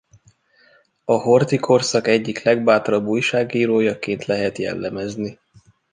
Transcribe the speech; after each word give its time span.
A 1.05 1.13
Horthy-korszak 1.13 2.07
egyik 2.07 2.43
legbátrabb 2.43 3.05
újságírójaként 3.05 4.25
lehet 4.25 4.57
jellemezni. 4.57 5.39